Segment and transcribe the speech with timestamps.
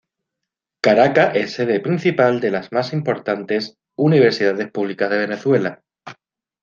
[0.81, 5.83] Caracas es sede principal de las más importantes universidades públicas de Venezuela.